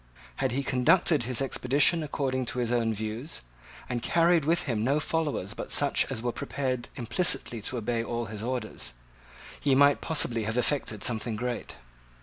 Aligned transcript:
Had 0.37 0.51
he 0.53 0.63
conducted 0.63 1.25
his 1.25 1.43
expedition 1.43 2.01
according 2.01 2.47
to 2.47 2.57
his 2.57 2.71
own 2.71 2.91
views, 2.91 3.43
and 3.87 4.01
carried 4.01 4.45
with 4.45 4.63
him 4.63 4.83
no 4.83 4.99
followers 4.99 5.53
but 5.53 5.69
such 5.69 6.07
as 6.09 6.23
were 6.23 6.31
prepared 6.31 6.89
implicitly 6.95 7.61
to 7.61 7.77
obey 7.77 8.03
all 8.03 8.25
his 8.25 8.41
orders, 8.41 8.93
he 9.59 9.75
might 9.75 10.01
possibly 10.01 10.45
have 10.45 10.57
effected 10.57 11.03
something 11.03 11.35
great. 11.35 11.75